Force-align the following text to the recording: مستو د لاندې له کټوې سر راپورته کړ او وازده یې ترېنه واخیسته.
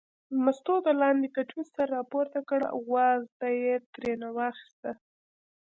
مستو 0.43 0.73
د 0.85 0.87
لاندې 1.01 1.27
له 1.31 1.33
کټوې 1.35 1.63
سر 1.73 1.87
راپورته 1.97 2.39
کړ 2.49 2.61
او 2.73 2.79
وازده 2.93 3.49
یې 3.63 3.73
ترېنه 3.93 4.27
واخیسته. 4.37 4.91